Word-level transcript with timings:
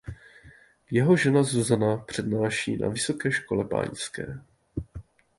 Jeho 0.91 1.17
žena 1.17 1.43
Zuzana 1.43 1.97
přednáší 1.97 2.77
na 2.77 2.89
Vysoké 2.89 3.31
škole 3.31 3.63
báňské. 3.63 4.41